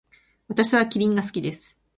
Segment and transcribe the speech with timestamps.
[0.47, 1.79] 私はキリンが好きです。